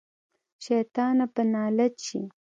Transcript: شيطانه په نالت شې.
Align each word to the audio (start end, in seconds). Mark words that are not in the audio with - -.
شيطانه 0.65 1.25
په 1.33 1.41
نالت 1.53 1.93
شې. 2.07 2.21